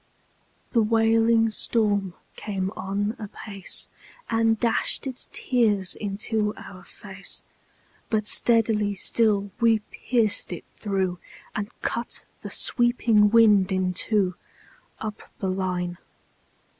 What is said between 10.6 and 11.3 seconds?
through,